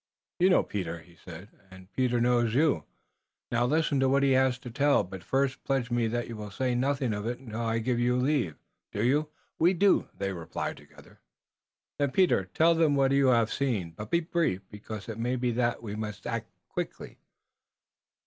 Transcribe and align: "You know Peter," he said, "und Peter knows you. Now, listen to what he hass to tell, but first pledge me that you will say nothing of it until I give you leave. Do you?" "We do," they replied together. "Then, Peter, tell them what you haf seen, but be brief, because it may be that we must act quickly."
"You 0.39 0.49
know 0.49 0.63
Peter," 0.63 0.97
he 1.01 1.15
said, 1.15 1.49
"und 1.69 1.93
Peter 1.93 2.19
knows 2.19 2.55
you. 2.55 2.85
Now, 3.51 3.67
listen 3.67 3.99
to 3.99 4.09
what 4.09 4.23
he 4.23 4.31
hass 4.31 4.57
to 4.57 4.71
tell, 4.71 5.03
but 5.03 5.23
first 5.23 5.63
pledge 5.63 5.91
me 5.91 6.07
that 6.07 6.27
you 6.27 6.35
will 6.35 6.49
say 6.49 6.73
nothing 6.73 7.13
of 7.13 7.27
it 7.27 7.37
until 7.37 7.61
I 7.61 7.77
give 7.77 7.99
you 7.99 8.15
leave. 8.15 8.55
Do 8.91 9.03
you?" 9.03 9.29
"We 9.59 9.75
do," 9.75 10.07
they 10.17 10.33
replied 10.33 10.77
together. 10.77 11.19
"Then, 11.99 12.09
Peter, 12.09 12.45
tell 12.45 12.73
them 12.73 12.95
what 12.95 13.11
you 13.11 13.27
haf 13.27 13.51
seen, 13.51 13.91
but 13.91 14.09
be 14.09 14.21
brief, 14.21 14.61
because 14.71 15.07
it 15.07 15.19
may 15.19 15.35
be 15.35 15.51
that 15.51 15.83
we 15.83 15.95
must 15.95 16.25
act 16.25 16.49
quickly." 16.67 17.19